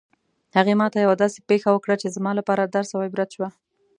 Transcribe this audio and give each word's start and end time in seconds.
هغې 0.57 0.73
ما 0.79 0.87
ته 0.93 0.97
یوه 1.05 1.15
داسې 1.23 1.39
پېښه 1.49 1.69
وکړه 1.71 1.95
چې 2.01 2.13
زما 2.15 2.31
لپاره 2.39 2.63
درس 2.75 2.89
او 2.93 3.01
عبرت 3.07 3.29
شوه 3.35 3.49